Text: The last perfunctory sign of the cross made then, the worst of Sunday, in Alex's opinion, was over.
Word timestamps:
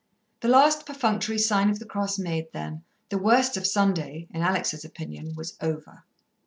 The 0.39 0.47
last 0.47 0.87
perfunctory 0.87 1.37
sign 1.37 1.69
of 1.69 1.77
the 1.77 1.85
cross 1.85 2.17
made 2.17 2.51
then, 2.53 2.83
the 3.09 3.19
worst 3.19 3.55
of 3.55 3.67
Sunday, 3.67 4.25
in 4.31 4.41
Alex's 4.41 4.83
opinion, 4.83 5.35
was 5.35 5.55
over. 5.61 6.05